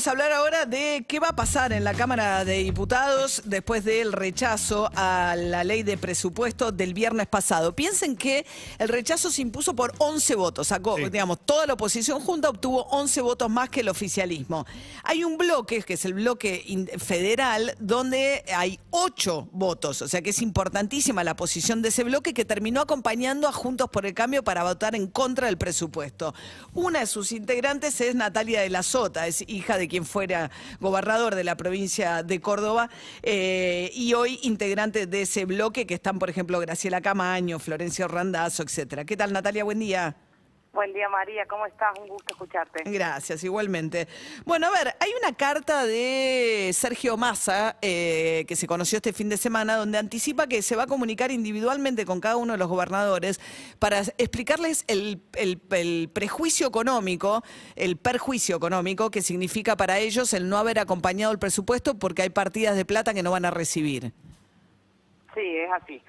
Vamos 0.00 0.08
a 0.08 0.12
hablar 0.12 0.32
ahora 0.32 0.64
de 0.64 1.04
qué 1.06 1.20
va 1.20 1.28
a 1.28 1.36
pasar 1.36 1.74
en 1.74 1.84
la 1.84 1.92
Cámara 1.92 2.42
de 2.46 2.62
Diputados 2.62 3.42
después 3.44 3.84
del 3.84 4.14
rechazo 4.14 4.90
a 4.94 5.36
la 5.36 5.62
ley 5.62 5.82
de 5.82 5.98
presupuesto 5.98 6.72
del 6.72 6.94
viernes 6.94 7.26
pasado. 7.26 7.76
Piensen 7.76 8.16
que 8.16 8.46
el 8.78 8.88
rechazo 8.88 9.30
se 9.30 9.42
impuso 9.42 9.76
por 9.76 9.92
11 9.98 10.36
votos. 10.36 10.68
Sacó, 10.68 10.96
digamos, 10.96 11.40
toda 11.44 11.66
la 11.66 11.74
oposición 11.74 12.18
junta 12.20 12.48
obtuvo 12.48 12.84
11 12.84 13.20
votos 13.20 13.50
más 13.50 13.68
que 13.68 13.80
el 13.80 13.90
oficialismo. 13.90 14.64
Hay 15.04 15.22
un 15.22 15.36
bloque, 15.36 15.82
que 15.82 15.92
es 15.92 16.04
el 16.06 16.14
bloque 16.14 16.88
federal, 16.96 17.76
donde 17.78 18.42
hay 18.56 18.80
8 18.92 19.50
votos. 19.52 20.00
O 20.00 20.08
sea 20.08 20.22
que 20.22 20.30
es 20.30 20.40
importantísima 20.40 21.24
la 21.24 21.36
posición 21.36 21.82
de 21.82 21.90
ese 21.90 22.04
bloque 22.04 22.32
que 22.32 22.46
terminó 22.46 22.80
acompañando 22.80 23.48
a 23.48 23.52
Juntos 23.52 23.90
por 23.90 24.06
el 24.06 24.14
Cambio 24.14 24.42
para 24.42 24.64
votar 24.64 24.94
en 24.94 25.08
contra 25.08 25.48
del 25.48 25.58
presupuesto. 25.58 26.34
Una 26.72 27.00
de 27.00 27.06
sus 27.06 27.32
integrantes 27.32 28.00
es 28.00 28.14
Natalia 28.14 28.62
de 28.62 28.70
la 28.70 28.82
Sota, 28.82 29.26
es 29.26 29.44
hija 29.46 29.76
de 29.76 29.89
quien 29.90 30.06
fuera 30.06 30.50
gobernador 30.80 31.34
de 31.34 31.44
la 31.44 31.56
provincia 31.56 32.22
de 32.22 32.40
Córdoba 32.40 32.88
eh, 33.22 33.90
y 33.92 34.14
hoy 34.14 34.38
integrante 34.42 35.06
de 35.06 35.22
ese 35.22 35.44
bloque 35.44 35.86
que 35.86 35.94
están, 35.94 36.18
por 36.18 36.30
ejemplo, 36.30 36.58
Graciela 36.60 37.02
Camaño, 37.02 37.58
Florencio 37.58 38.08
Randazzo, 38.08 38.62
etcétera. 38.62 39.04
¿Qué 39.04 39.16
tal, 39.16 39.34
Natalia? 39.34 39.64
Buen 39.64 39.80
día. 39.80 40.16
Buen 40.72 40.92
día, 40.92 41.08
María. 41.08 41.46
¿Cómo 41.46 41.66
estás? 41.66 41.98
Un 41.98 42.06
gusto 42.08 42.32
escucharte. 42.32 42.84
Gracias, 42.88 43.42
igualmente. 43.42 44.06
Bueno, 44.44 44.68
a 44.68 44.70
ver, 44.70 44.94
hay 45.00 45.10
una 45.20 45.36
carta 45.36 45.84
de 45.84 46.70
Sergio 46.72 47.16
Massa 47.16 47.76
eh, 47.82 48.44
que 48.46 48.54
se 48.54 48.68
conoció 48.68 48.96
este 48.98 49.12
fin 49.12 49.28
de 49.28 49.36
semana 49.36 49.74
donde 49.74 49.98
anticipa 49.98 50.46
que 50.46 50.62
se 50.62 50.76
va 50.76 50.84
a 50.84 50.86
comunicar 50.86 51.32
individualmente 51.32 52.06
con 52.06 52.20
cada 52.20 52.36
uno 52.36 52.52
de 52.52 52.58
los 52.58 52.68
gobernadores 52.68 53.40
para 53.80 53.98
explicarles 54.16 54.84
el, 54.86 55.20
el- 55.34 55.60
el 55.72 56.08
prejuicio 56.12 56.68
económico, 56.68 57.42
el 57.74 57.96
perjuicio 57.96 58.56
económico 58.56 59.10
que 59.10 59.22
significa 59.22 59.76
para 59.76 59.98
ellos 59.98 60.32
el 60.34 60.48
no 60.48 60.56
haber 60.56 60.78
acompañado 60.78 61.32
el 61.32 61.40
presupuesto 61.40 61.98
porque 61.98 62.22
hay 62.22 62.30
partidas 62.30 62.76
de 62.76 62.84
plata 62.84 63.12
que 63.12 63.24
no 63.24 63.32
van 63.32 63.44
a 63.44 63.50
recibir. 63.50 64.12
Sí, 65.34 65.40
es 65.42 65.70
así. 65.82 66.00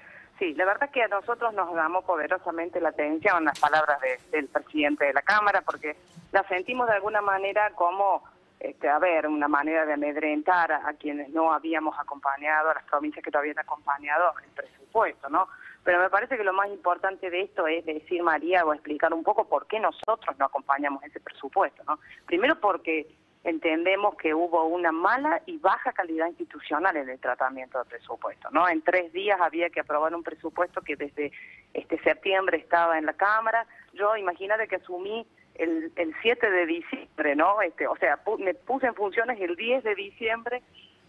Sí, 0.42 0.56
la 0.56 0.66
verdad 0.66 0.90
que 0.90 1.04
a 1.04 1.08
nosotros 1.08 1.54
nos 1.54 1.72
llamó 1.76 2.02
poderosamente 2.02 2.82
la 2.82 2.90
atención 2.90 3.46
las 3.46 3.60
palabras 3.60 4.02
de- 4.02 4.20
del 4.32 4.48
presidente 4.48 5.06
de 5.06 5.14
la 5.14 5.22
Cámara 5.22 5.62
porque 5.62 5.96
las 6.32 6.48
sentimos 6.48 6.88
de 6.88 6.96
alguna 6.96 7.22
manera 7.22 7.70
como, 7.76 8.24
este, 8.60 8.90
a 8.90 8.98
ver, 8.98 9.28
una 9.28 9.48
manera 9.48 9.86
de 9.86 9.94
amedrentar 9.94 10.72
a, 10.72 10.88
a 10.90 10.94
quienes 10.94 11.30
no 11.30 11.54
habíamos 11.54 11.96
acompañado, 12.00 12.72
a 12.72 12.74
las 12.74 12.84
provincias 12.86 13.24
que 13.24 13.30
no 13.30 13.38
habían 13.38 13.60
acompañado 13.60 14.34
el 14.44 14.50
presupuesto, 14.50 15.30
¿no? 15.30 15.48
Pero 15.84 16.00
me 16.00 16.10
parece 16.10 16.36
que 16.38 16.44
lo 16.44 16.54
más 16.54 16.70
importante 16.70 17.30
de 17.30 17.42
esto 17.42 17.68
es 17.68 17.86
decir, 17.86 18.24
María, 18.24 18.66
o 18.66 18.74
explicar 18.74 19.14
un 19.14 19.24
poco 19.24 19.48
por 19.48 19.68
qué 19.68 19.80
nosotros 19.80 20.36
no 20.40 20.46
acompañamos 20.46 21.04
ese 21.04 21.20
presupuesto, 21.20 21.84
¿no? 21.88 22.00
Primero 22.26 22.60
porque 22.60 23.06
entendemos 23.44 24.16
que 24.16 24.34
hubo 24.34 24.66
una 24.66 24.92
mala 24.92 25.42
y 25.46 25.58
baja 25.58 25.94
calidad 25.94 26.28
institucional 26.28 26.96
en 26.98 27.10
el 27.10 27.20
tratamiento 27.20 27.80
del 27.80 27.88
presupuesto, 27.88 28.50
¿no? 28.52 28.68
En 28.70 28.82
tres 28.82 29.12
días 29.14 29.40
había 29.42 29.70
que 29.70 29.80
aprobar 29.80 30.14
un 30.14 30.24
presupuesto 30.24 30.82
que 30.82 30.96
desde 30.96 31.32
este 31.74 31.98
septiembre 32.04 32.58
estaba 32.58 32.98
en 32.98 33.06
la 33.06 33.14
Cámara. 33.14 33.66
Yo, 33.94 34.16
imagínate 34.16 34.68
que 34.68 34.76
asumí 34.76 35.26
el, 35.56 35.92
el 35.96 36.14
7 36.22 36.50
de 36.52 36.66
diciembre, 36.66 37.36
¿no? 37.36 37.62
Este, 37.62 37.88
o 37.88 37.96
sea, 37.98 38.24
pu- 38.24 38.38
me 38.38 38.54
puse 38.54 38.88
en 38.88 38.96
funciones 38.96 39.40
el 39.42 39.56
10 39.56 39.84
de 39.84 39.96
diciembre, 39.96 40.62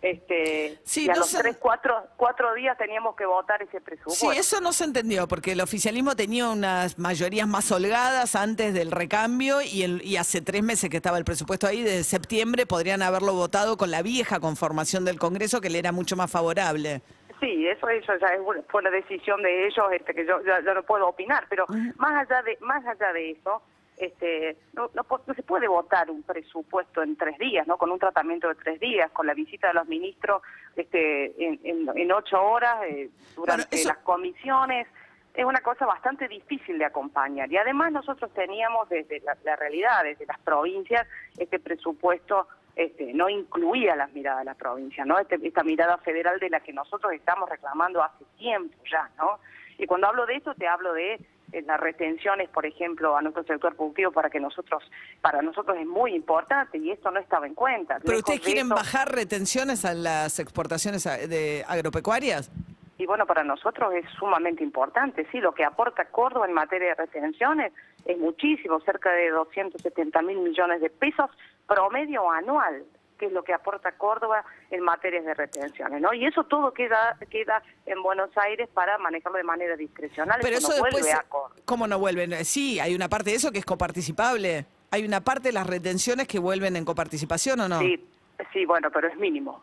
este, 0.02 0.78
Sí, 0.84 1.06
y 1.06 1.10
a 1.10 1.14
no 1.14 1.20
los 1.20 1.30
tres, 1.32 1.56
cuatro, 1.58 1.94
cuatro 2.16 2.52
días 2.54 2.76
teníamos 2.76 3.14
que 3.16 3.24
votar 3.24 3.62
ese 3.62 3.78
Sí, 3.78 3.84
presupuesto. 3.84 4.32
eso 4.32 4.60
no 4.60 4.72
se 4.72 4.84
entendió, 4.84 5.28
porque 5.28 5.52
el 5.52 5.60
oficialismo 5.60 6.16
tenía 6.16 6.48
unas 6.48 6.98
mayorías 6.98 7.46
más 7.46 7.70
holgadas 7.70 8.34
antes 8.34 8.74
del 8.74 8.90
recambio 8.90 9.62
y, 9.62 9.82
el- 9.84 10.02
y 10.04 10.16
hace 10.16 10.40
tres 10.40 10.62
meses 10.62 10.90
que 10.90 10.96
estaba 10.96 11.18
el 11.18 11.24
presupuesto 11.24 11.66
ahí, 11.66 11.82
desde 11.82 12.02
septiembre 12.04 12.66
podrían 12.66 13.00
haberlo 13.02 13.32
votado 13.34 13.76
con 13.76 13.90
la 13.90 14.02
vieja 14.02 14.40
conformación 14.40 15.04
del 15.04 15.18
Congreso 15.18 15.60
que 15.60 15.70
le 15.70 15.78
era 15.78 15.92
mucho 15.92 16.16
más 16.16 16.30
favorable. 16.30 17.00
Sí, 17.40 17.66
eso, 17.66 17.88
eso 17.88 18.12
ya 18.20 18.28
es 18.28 18.40
fue 18.70 18.80
una 18.80 18.90
decisión 18.90 19.42
de 19.42 19.66
ellos 19.66 19.84
este, 19.92 20.14
que 20.14 20.24
yo 20.26 20.40
ya, 20.44 20.60
ya 20.64 20.74
no 20.74 20.82
puedo 20.84 21.08
opinar, 21.08 21.46
pero 21.48 21.64
más 21.96 22.26
allá 22.28 22.42
de 22.42 22.56
más 22.60 22.84
allá 22.86 23.12
de 23.12 23.30
eso, 23.32 23.62
este, 24.06 24.56
no, 24.72 24.90
no, 24.94 25.04
no 25.26 25.34
se 25.34 25.42
puede 25.42 25.68
votar 25.68 26.10
un 26.10 26.22
presupuesto 26.22 27.02
en 27.02 27.16
tres 27.16 27.38
días, 27.38 27.66
no, 27.66 27.76
con 27.78 27.90
un 27.90 27.98
tratamiento 27.98 28.48
de 28.48 28.54
tres 28.56 28.80
días, 28.80 29.10
con 29.12 29.26
la 29.26 29.34
visita 29.34 29.68
de 29.68 29.74
los 29.74 29.86
ministros, 29.88 30.42
este, 30.76 31.26
en, 31.44 31.60
en, 31.64 31.88
en 31.96 32.12
ocho 32.12 32.42
horas 32.42 32.82
eh, 32.84 33.10
durante 33.36 33.66
Bueno, 33.66 33.76
eso- 33.82 33.88
las 33.88 33.98
comisiones. 33.98 34.86
Es 35.34 35.46
una 35.46 35.60
cosa 35.60 35.86
bastante 35.86 36.28
difícil 36.28 36.76
de 36.78 36.84
acompañar 36.84 37.50
y 37.50 37.56
además 37.56 37.90
nosotros 37.90 38.30
teníamos 38.34 38.86
desde 38.90 39.20
la, 39.20 39.34
la 39.44 39.56
realidad, 39.56 40.04
desde 40.04 40.26
las 40.26 40.38
provincias, 40.40 41.06
este 41.38 41.58
presupuesto 41.58 42.48
este, 42.76 43.14
no 43.14 43.30
incluía 43.30 43.96
las 43.96 44.12
miradas 44.12 44.40
de 44.40 44.44
la 44.44 44.54
provincia, 44.54 45.06
¿no? 45.06 45.18
Este- 45.18 45.38
esta 45.42 45.62
mirada 45.62 45.96
federal 45.98 46.38
de 46.38 46.50
la 46.50 46.60
que 46.60 46.74
nosotros 46.74 47.12
estamos 47.14 47.48
reclamando 47.48 48.02
hace 48.02 48.24
tiempo 48.36 48.76
ya, 48.90 49.08
¿no? 49.16 49.38
Y 49.78 49.86
cuando 49.86 50.06
hablo 50.08 50.26
de 50.26 50.36
esto 50.36 50.54
te 50.54 50.68
hablo 50.68 50.92
de 50.92 51.18
eh, 51.52 51.62
las 51.62 51.78
retenciones, 51.80 52.48
por 52.48 52.66
ejemplo, 52.66 53.16
a 53.16 53.22
nuestro 53.22 53.44
sector 53.44 53.74
productivo 53.76 54.10
para 54.12 54.30
que 54.30 54.40
nosotros, 54.40 54.82
para 55.20 55.42
nosotros 55.42 55.76
es 55.78 55.86
muy 55.86 56.14
importante 56.14 56.78
y 56.78 56.90
esto 56.90 57.10
no 57.10 57.20
estaba 57.20 57.46
en 57.46 57.54
cuenta. 57.54 57.98
¿Pero 58.04 58.18
ustedes 58.18 58.40
de 58.40 58.44
quieren 58.44 58.66
eso- 58.66 58.74
bajar 58.74 59.12
retenciones 59.14 59.84
a 59.84 59.94
las 59.94 60.38
exportaciones 60.38 61.04
de 61.04 61.64
agropecuarias? 61.68 62.50
Y 62.98 63.06
bueno, 63.06 63.26
para 63.26 63.42
nosotros 63.42 63.92
es 63.94 64.04
sumamente 64.18 64.62
importante, 64.62 65.26
sí, 65.32 65.40
lo 65.40 65.52
que 65.52 65.64
aporta 65.64 66.04
Córdoba 66.04 66.46
en 66.46 66.52
materia 66.52 66.88
de 66.88 66.94
retenciones 66.94 67.72
es 68.04 68.16
muchísimo, 68.18 68.80
cerca 68.80 69.10
de 69.10 69.30
270 69.30 70.22
mil 70.22 70.38
millones 70.38 70.80
de 70.80 70.88
pesos 70.90 71.28
promedio 71.66 72.30
anual, 72.30 72.84
que 73.22 73.26
es 73.26 73.32
lo 73.32 73.44
que 73.44 73.54
aporta 73.54 73.92
Córdoba 73.92 74.44
en 74.72 74.80
materias 74.80 75.24
de 75.24 75.32
retenciones, 75.32 76.00
¿no? 76.00 76.12
Y 76.12 76.26
eso 76.26 76.42
todo 76.42 76.74
queda 76.74 77.16
queda 77.30 77.62
en 77.86 78.02
Buenos 78.02 78.36
Aires 78.36 78.68
para 78.74 78.98
manejarlo 78.98 79.38
de 79.38 79.44
manera 79.44 79.76
discrecional, 79.76 80.40
Pero 80.42 80.56
eso, 80.56 80.70
no 80.70 80.74
después, 80.74 80.94
vuelve 80.94 81.12
a 81.12 81.22
Córdoba. 81.28 81.60
¿cómo 81.64 81.86
no 81.86 82.00
vuelven? 82.00 82.44
Sí, 82.44 82.80
hay 82.80 82.96
una 82.96 83.08
parte 83.08 83.30
de 83.30 83.36
eso 83.36 83.52
que 83.52 83.60
es 83.60 83.64
coparticipable. 83.64 84.66
Hay 84.90 85.04
una 85.04 85.20
parte 85.20 85.50
de 85.50 85.52
las 85.52 85.68
retenciones 85.68 86.26
que 86.26 86.40
vuelven 86.40 86.74
en 86.74 86.84
coparticipación 86.84 87.60
o 87.60 87.68
no? 87.68 87.78
Sí, 87.78 88.04
sí, 88.52 88.66
bueno, 88.66 88.90
pero 88.90 89.06
es 89.06 89.16
mínimo, 89.16 89.62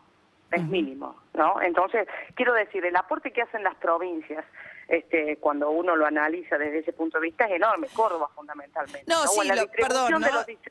es 0.50 0.64
mínimo, 0.64 1.16
¿no? 1.34 1.60
Entonces, 1.60 2.08
quiero 2.34 2.54
decir, 2.54 2.82
el 2.86 2.96
aporte 2.96 3.30
que 3.30 3.42
hacen 3.42 3.62
las 3.62 3.74
provincias, 3.74 4.42
este, 4.90 5.36
cuando 5.38 5.70
uno 5.70 5.94
lo 5.96 6.04
analiza 6.04 6.58
desde 6.58 6.80
ese 6.80 6.92
punto 6.92 7.18
de 7.18 7.26
vista, 7.28 7.44
es 7.44 7.52
enorme, 7.52 7.86
Córdoba 7.92 8.28
fundamentalmente. 8.34 9.04
No, 9.06 9.26
sí, 9.28 9.48
lo- 9.48 9.68
perdón, 9.70 10.20
¿no? 10.20 10.28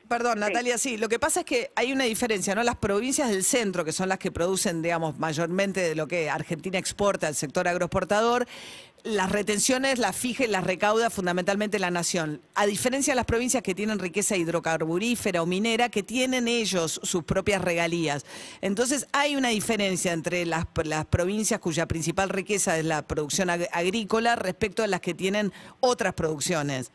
perdón, 0.08 0.34
Sí. 0.34 0.40
Natalia, 0.40 0.78
sí. 0.78 0.96
Lo 0.98 1.08
que 1.08 1.18
pasa 1.18 1.40
es 1.40 1.46
que 1.46 1.70
hay 1.74 1.92
una 1.92 2.04
diferencia, 2.04 2.54
¿no? 2.54 2.62
Las 2.62 2.76
provincias 2.76 3.30
del 3.30 3.44
centro, 3.44 3.84
que 3.84 3.92
son 3.92 4.08
las 4.08 4.18
que 4.18 4.30
producen, 4.30 4.82
digamos, 4.82 5.18
mayormente 5.18 5.80
de 5.80 5.94
lo 5.94 6.06
que 6.06 6.28
Argentina 6.28 6.78
exporta 6.78 7.26
al 7.28 7.34
sector 7.34 7.66
agroexportador, 7.66 8.46
las 9.04 9.32
retenciones 9.32 9.98
las 9.98 10.16
fija 10.16 10.44
y 10.44 10.48
las 10.48 10.64
recauda 10.64 11.10
fundamentalmente 11.10 11.78
la 11.78 11.90
nación. 11.90 12.40
A 12.54 12.66
diferencia 12.66 13.12
de 13.12 13.16
las 13.16 13.24
provincias 13.26 13.62
que 13.62 13.74
tienen 13.74 13.98
riqueza 13.98 14.36
hidrocarburífera 14.36 15.42
o 15.42 15.46
minera, 15.46 15.88
que 15.88 16.02
tienen 16.02 16.48
ellos 16.48 17.00
sus 17.02 17.24
propias 17.24 17.62
regalías. 17.62 18.24
Entonces 18.60 19.06
hay 19.12 19.36
una 19.36 19.48
diferencia 19.48 20.12
entre 20.12 20.44
las, 20.46 20.66
provincias 21.10 21.60
cuya 21.60 21.86
principal 21.86 22.28
riqueza 22.28 22.78
es 22.78 22.84
la 22.84 23.02
producción 23.06 23.48
ag- 23.48 23.68
agrícola 23.72 24.36
respecto 24.36 24.82
a 24.82 24.86
las 24.86 25.00
que 25.00 25.14
tienen 25.14 25.52
otras 25.80 26.14
producciones. 26.14 26.90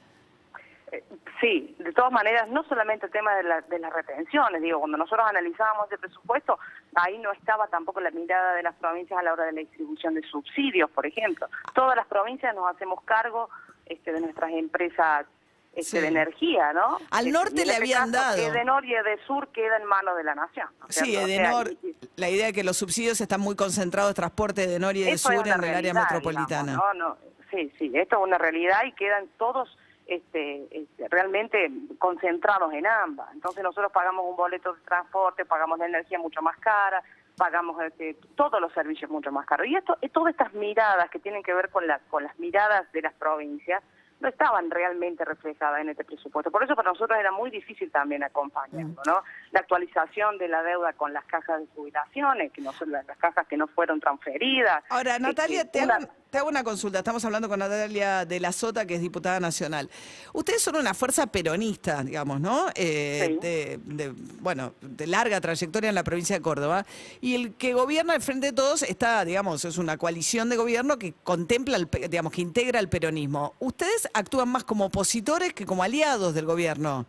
Eh, 1.46 1.76
Sí, 1.76 1.76
de 1.84 1.94
todas 1.94 2.12
maneras, 2.12 2.48
no 2.50 2.64
solamente 2.64 3.06
el 3.06 3.12
tema 3.12 3.36
de, 3.36 3.44
la- 3.44 3.62
de 3.62 3.78
las 3.80 3.94
retenciones, 3.94 4.62
digo, 4.64 4.80
cuando 4.80 4.98
nosotros 4.98 5.28
analizábamos 5.30 5.92
el 5.92 6.00
presupuesto, 6.00 6.58
ahí 6.96 7.18
no 7.20 7.32
estaba 7.34 7.68
tampoco 7.68 8.00
la 8.02 8.10
mirada 8.12 8.54
de 8.56 8.64
las 8.64 8.74
provincias 8.76 9.20
a 9.20 9.24
la 9.24 9.34
hora 9.34 9.46
de 9.46 9.52
la 9.54 9.60
distribución 9.60 10.16
de 10.16 10.22
subsidios, 10.24 10.90
por 10.90 11.06
ejemplo. 11.06 11.48
Todas 11.76 11.96
las 11.96 12.08
provincias 12.08 12.56
nos 12.56 12.68
hacemos 12.74 13.04
cargo 13.04 13.50
este, 13.86 14.12
de 14.12 14.22
nuestras 14.22 14.52
empresas 14.54 15.26
este, 15.74 15.98
Sí. 15.98 16.00
de 16.02 16.08
energía, 16.08 16.72
¿no? 16.74 16.98
Al 17.12 17.28
Este, 17.28 17.32
norte 17.32 17.56
le 17.58 17.62
este 17.64 17.76
habían 17.76 18.12
caso, 18.12 18.24
dado. 18.38 18.38
Edenor 18.54 18.86
y 18.86 18.96
Edesur 18.96 19.50
queda 19.50 19.76
en 19.78 19.86
manos 19.86 20.16
de 20.18 20.24
la 20.24 20.34
nación. 20.34 20.68
¿no 20.80 20.88
es 20.88 20.96
Sí? 20.96 21.16
O 21.16 21.20
sea, 21.20 21.24
Edenor, 21.28 21.72
y- 21.84 21.96
la 22.16 22.30
idea 22.30 22.46
de 22.48 22.54
que 22.54 22.64
los 22.64 22.78
subsidios 22.78 23.20
están 23.22 23.42
muy 23.42 23.56
concentrados, 23.56 24.16
transporte 24.16 24.62
de 24.62 24.68
Edenor 24.68 24.96
y 24.96 25.04
de 25.04 25.12
eso 25.12 25.30
es 25.32 25.36
Sur 25.38 25.46
una 25.46 25.56
en 25.56 25.64
el 25.66 25.76
área 25.76 25.94
metropolitana. 25.94 26.72
digamos, 26.72 26.96
¿no? 26.98 27.10
No, 27.10 27.18
sí, 27.52 27.72
sí, 27.78 27.92
esto 27.94 28.16
es 28.18 28.24
una 28.24 28.38
realidad 28.40 28.80
y 28.88 28.94
quedan 28.94 29.28
todos 29.38 29.78
este, 30.06 30.68
este, 30.72 31.08
realmente 31.10 31.72
concentrados 32.00 32.72
en 32.74 32.86
ambas. 32.88 33.34
Entonces 33.34 33.64
nosotros 33.64 33.92
pagamos 33.92 34.26
un 34.30 34.36
boleto 34.36 34.74
de 34.74 34.82
transporte, 34.82 35.46
pagamos 35.46 35.80
la 35.80 35.88
energía 35.88 36.20
mucho 36.20 36.42
más 36.42 36.58
cara, 36.58 37.02
pagamos 37.38 37.82
este, 37.84 38.16
todos 38.36 38.62
los 38.62 38.72
servicios 38.74 39.10
mucho 39.12 39.32
más 39.32 39.46
caros. 39.46 39.68
Y 39.68 39.76
esto, 39.76 39.98
eh, 40.02 40.10
todas 40.10 40.32
estas 40.32 40.54
miradas 40.54 41.10
que 41.10 41.20
tienen 41.20 41.44
que 41.44 41.54
ver 41.54 41.70
con, 41.70 41.86
la, 41.88 42.00
con 42.10 42.24
las 42.24 42.38
miradas 42.40 42.92
de 42.92 43.02
las 43.02 43.14
provincias, 43.14 43.84
no 44.22 44.30
estaban 44.30 44.72
realmente 44.72 45.26
reflejadas 45.26 45.82
en 45.82 45.90
este 45.90 46.06
presupuesto. 46.06 46.50
Por 46.50 46.64
eso 46.64 46.74
para 46.74 46.90
nosotros 46.90 47.20
era 47.20 47.34
muy 47.34 47.52
difícil 47.52 47.92
también 47.92 48.24
acompañarlo, 48.24 49.02
¿no? 49.06 49.22
La 49.52 49.60
actualización 49.60 50.38
de 50.38 50.48
la 50.48 50.64
deuda 50.64 50.94
con 50.94 51.12
las 51.12 51.26
cajas 51.26 51.60
de 51.60 51.68
jubilaciones, 51.76 52.54
que 52.54 52.62
no 52.62 52.72
son 52.72 52.92
las, 52.94 53.06
las 53.06 53.18
cajas 53.18 53.46
que 53.48 53.58
no 53.58 53.68
fueron 53.68 54.00
transferidas. 54.00 54.86
Ahora, 54.90 55.20
Natalia, 55.20 55.70
te 55.70 55.84
una- 55.84 55.96
hago, 55.96 56.08
te 56.36 56.40
hago 56.40 56.50
una 56.50 56.66
consulta. 56.66 56.98
Estamos 56.98 57.24
hablando 57.24 57.48
con 57.48 57.60
Natalia 57.60 58.26
de 58.26 58.42
la 58.42 58.52
Sota, 58.52 58.86
que 58.86 58.96
es 58.96 59.02
diputada 59.02 59.40
nacional. 59.40 59.90
Ustedes 60.34 60.62
son 60.62 60.76
una 60.76 60.94
fuerza 60.94 61.28
peronista, 61.28 62.04
digamos, 62.04 62.42
¿no? 62.42 62.66
Eh, 62.76 63.06
Sí. 63.26 63.38
de, 63.42 63.80
de, 63.86 64.14
bueno, 64.42 64.74
de 64.82 65.08
larga 65.08 65.40
trayectoria 65.40 65.88
en 65.88 65.96
la 65.96 66.04
provincia 66.04 66.36
de 66.36 66.42
Córdoba. 66.42 66.86
Y 67.22 67.36
el 67.36 67.54
que 67.54 67.74
gobierna 67.74 68.16
al 68.16 68.22
frente 68.22 68.48
de 68.48 68.52
todos 68.52 68.84
está, 68.84 69.24
digamos, 69.24 69.64
es 69.64 69.78
una 69.78 69.96
coalición 69.96 70.50
de 70.50 70.58
gobierno 70.58 71.00
que 71.00 71.14
contempla, 71.24 71.78
el, 71.78 71.90
digamos, 72.10 72.34
que 72.34 72.42
integra 72.42 72.82
el 72.82 72.90
peronismo. 72.90 73.54
¿Ustedes 73.60 74.10
actúan 74.14 74.50
más 74.50 74.66
como 74.66 74.88
opositores 74.88 75.54
que 75.54 75.66
como 75.66 75.84
aliados 75.84 76.34
del 76.34 76.46
gobierno? 76.46 77.06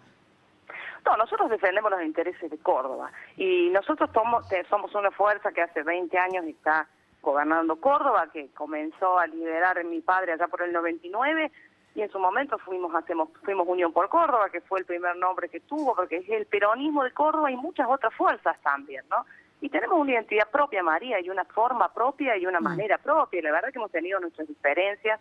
No, 1.05 1.17
nosotros 1.17 1.50
defendemos 1.50 1.90
los 1.90 2.02
intereses 2.05 2.49
de 2.49 2.58
Córdoba 2.58 3.11
y 3.37 3.70
nosotros 3.70 4.08
somos, 4.14 4.44
somos 4.70 4.94
una 4.94 5.11
fuerza 5.11 5.50
que 5.50 5.62
hace 5.62 5.82
20 5.82 6.17
años 6.17 6.44
está 6.46 6.88
gobernando 7.26 7.76
Córdoba, 7.76 8.28
que 8.32 8.49
comenzó 8.55 9.19
a 9.19 9.26
liderar 9.26 9.84
mi 9.84 10.00
padre 10.00 10.32
allá 10.32 10.46
por 10.49 10.62
el 10.62 10.73
99 10.73 11.50
y 11.94 12.02
en 12.02 12.11
su 12.11 12.19
momento 12.19 12.58
fuimos 12.58 12.94
hacemos 12.94 13.31
fuimos 13.44 13.67
Unión 13.69 13.93
por 13.93 14.08
Córdoba, 14.08 14.49
que 14.50 14.61
fue 14.61 14.78
el 14.81 14.84
primer 14.87 15.17
nombre 15.17 15.49
que 15.49 15.61
tuvo, 15.61 15.94
porque 15.94 16.19
es 16.19 16.28
el 16.28 16.46
peronismo 16.46 17.02
de 17.05 17.11
Córdoba 17.12 17.50
y 17.50 17.56
muchas 17.56 17.87
otras 17.88 18.12
fuerzas 18.14 18.56
también, 18.62 19.02
¿no? 19.11 19.25
Y 19.61 19.70
tenemos 19.70 19.99
una 19.99 20.12
identidad 20.12 20.50
propia, 20.50 20.82
María, 20.82 21.19
y 21.20 21.31
una 21.31 21.44
forma 21.46 21.93
propia 21.93 22.37
y 22.37 22.46
una 22.46 22.61
manera 22.61 22.99
propia. 22.99 23.38
Y 23.38 23.43
la 23.43 23.52
verdad 23.52 23.70
que 23.73 23.78
hemos 23.78 23.90
tenido 23.90 24.20
nuestras 24.20 24.46
diferencias 24.46 25.19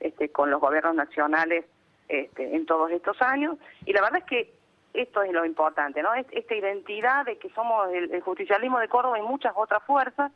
este, 0.00 0.28
con 0.30 0.50
los 0.50 0.60
gobiernos 0.60 0.94
nacionales 0.94 1.64
este, 2.08 2.54
en 2.54 2.66
todos 2.66 2.90
estos 2.90 3.20
años. 3.22 3.56
Y 3.86 3.94
la 3.94 4.02
verdad 4.02 4.18
es 4.18 4.24
que 4.24 4.52
esto 4.92 5.22
es 5.22 5.32
lo 5.32 5.44
importante, 5.46 6.02
¿no? 6.02 6.12
Es- 6.14 6.26
Esta 6.32 6.54
identidad 6.54 7.24
de 7.24 7.38
que 7.38 7.48
somos 7.50 7.90
el, 7.92 8.12
el 8.12 8.20
justicialismo 8.20 8.78
de 8.78 8.88
Córdoba 8.88 9.18
y 9.18 9.22
muchas 9.22 9.54
otras 9.56 9.82
fuerzas. 9.84 10.30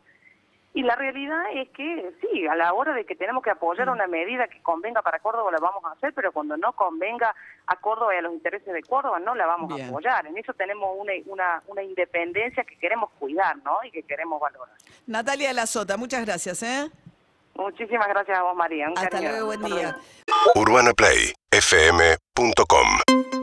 Y 0.74 0.82
la 0.82 0.96
realidad 0.96 1.42
es 1.54 1.68
que 1.70 2.14
sí, 2.20 2.46
a 2.46 2.54
la 2.56 2.72
hora 2.72 2.94
de 2.94 3.04
que 3.04 3.14
tenemos 3.14 3.42
que 3.42 3.50
apoyar 3.50 3.90
una 3.90 4.06
medida 4.06 4.48
que 4.48 4.62
convenga 4.62 5.02
para 5.02 5.18
Córdoba 5.18 5.50
la 5.52 5.58
vamos 5.58 5.84
a 5.84 5.90
hacer, 5.92 6.14
pero 6.14 6.32
cuando 6.32 6.56
no 6.56 6.72
convenga 6.72 7.34
a 7.66 7.76
Córdoba 7.76 8.14
y 8.14 8.18
a 8.18 8.22
los 8.22 8.32
intereses 8.32 8.72
de 8.72 8.82
Córdoba 8.82 9.18
no 9.20 9.34
la 9.34 9.44
vamos 9.46 9.74
Bien. 9.74 9.86
a 9.86 9.90
apoyar. 9.90 10.26
En 10.26 10.38
eso 10.38 10.54
tenemos 10.54 10.88
una, 10.96 11.12
una, 11.26 11.62
una 11.66 11.82
independencia 11.82 12.64
que 12.64 12.78
queremos 12.78 13.10
cuidar, 13.18 13.56
¿no? 13.58 13.76
Y 13.84 13.90
que 13.90 14.02
queremos 14.02 14.40
valorar. 14.40 14.74
Natalia 15.06 15.48
de 15.48 15.54
la 15.54 15.66
Sota, 15.66 15.98
muchas 15.98 16.24
gracias, 16.24 16.62
¿eh? 16.62 16.90
Muchísimas 17.54 18.08
gracias 18.08 18.38
a 18.38 18.42
vos, 18.42 18.56
María. 18.56 18.88
Un 18.88 18.96
Hasta 18.96 19.10
cariño. 19.10 19.30
luego, 19.30 19.46
buen 19.48 19.62
día. 19.64 19.94
UrbanaPlayFM.com 20.54 23.41